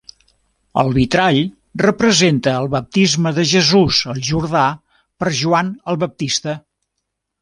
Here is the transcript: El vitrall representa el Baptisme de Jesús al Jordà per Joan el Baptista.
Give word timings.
El 0.83 0.87
vitrall 0.93 1.37
representa 1.83 2.55
el 2.61 2.69
Baptisme 2.75 3.35
de 3.35 3.45
Jesús 3.51 3.99
al 4.15 4.25
Jordà 4.31 4.65
per 5.23 5.35
Joan 5.43 5.71
el 5.93 6.01
Baptista. 6.07 6.57